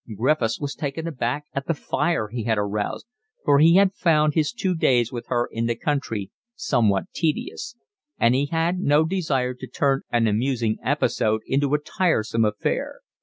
Griffiths 0.15 0.59
was 0.59 0.73
taken 0.73 1.05
aback 1.05 1.45
at 1.53 1.67
the 1.67 1.75
fire 1.75 2.29
he 2.29 2.45
had 2.45 2.57
aroused, 2.57 3.05
for 3.45 3.59
he 3.59 3.75
had 3.75 3.93
found 3.93 4.33
his 4.33 4.51
two 4.51 4.73
days 4.73 5.11
with 5.11 5.27
her 5.27 5.47
in 5.51 5.67
the 5.67 5.75
country 5.75 6.31
somewhat 6.55 7.11
tedious; 7.13 7.75
and 8.17 8.33
he 8.33 8.47
had 8.47 8.79
no 8.79 9.05
desire 9.05 9.53
to 9.53 9.67
turn 9.67 10.01
an 10.11 10.25
amusing 10.25 10.79
episode 10.83 11.41
into 11.45 11.75
a 11.75 11.79
tiresome 11.79 12.45
affair. 12.45 13.01